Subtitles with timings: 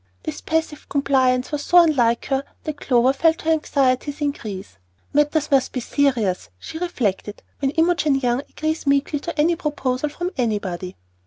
[0.23, 4.79] This passive compliance was so unlike her that Clover felt her anxieties increase.
[5.13, 10.31] "Matters must be serious," she reflected, "when Imogen Young agrees meekly to any proposal from
[10.37, 10.95] anybody."